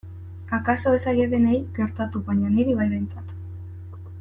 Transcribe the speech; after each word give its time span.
Akaso 0.57 0.93
ez 0.99 1.01
zaie 1.11 1.27
denei 1.35 1.59
gertatu 1.77 2.23
baina 2.31 2.51
niri 2.57 2.77
bai 2.81 2.89
behintzat. 2.95 3.31